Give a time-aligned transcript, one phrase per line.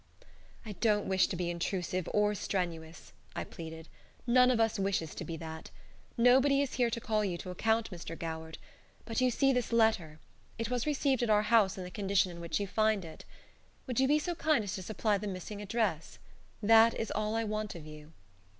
[0.65, 3.87] "I don't wish to be intrusive or strenuous," I pleaded,
[4.25, 5.69] "none of us wishes to be that.
[6.17, 8.17] Nobody is here to call you to account, Mr.
[8.17, 8.57] Goward,
[9.05, 10.19] but you see this letter.
[10.57, 13.25] It was received at our house in the condition in which you find it.
[13.85, 16.17] Would you be so kind as to supply the missing address?
[16.63, 18.11] That is all I want of you."